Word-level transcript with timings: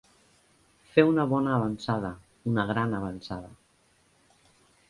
Fer 0.95 1.03
una 1.09 1.25
bona 1.33 1.53
avançada, 1.57 2.11
una 2.53 2.65
gran 2.73 2.99
avançada. 3.03 3.55